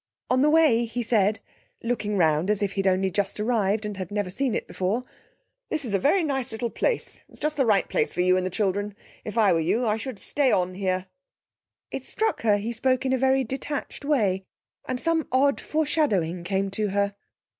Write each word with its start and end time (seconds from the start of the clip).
On 0.31 0.41
the 0.41 0.49
way 0.49 0.85
he 0.85 1.03
said, 1.03 1.41
looking 1.83 2.17
round 2.17 2.49
as 2.49 2.63
if 2.63 2.71
he 2.71 2.79
had 2.79 2.87
only 2.87 3.11
just 3.11 3.39
arrived 3.39 3.85
and 3.85 3.97
had 3.97 4.09
never 4.09 4.31
seen 4.31 4.55
it 4.55 4.65
before: 4.65 5.03
'This 5.69 5.85
is 5.85 5.93
a 5.93 5.99
very 5.99 6.23
nice 6.23 6.51
little 6.51 6.71
place. 6.71 7.19
It's 7.29 7.39
just 7.39 7.55
the 7.55 7.67
right 7.67 7.87
place 7.87 8.11
for 8.11 8.21
you 8.21 8.35
and 8.35 8.43
the 8.43 8.49
children. 8.49 8.95
If 9.23 9.37
I 9.37 9.53
were 9.53 9.59
you, 9.59 9.85
I 9.85 9.97
should 9.97 10.17
stay 10.17 10.51
on 10.51 10.73
here.' 10.73 11.05
It 11.91 12.03
struck 12.03 12.41
her 12.41 12.57
he 12.57 12.71
spoke 12.71 13.05
in 13.05 13.13
a 13.13 13.17
very 13.19 13.43
detached 13.43 14.03
way, 14.03 14.43
and 14.87 14.99
some 14.99 15.27
odd 15.31 15.61
foreshadowing 15.61 16.43
came 16.43 16.71
to 16.71 16.87
her. 16.87 17.13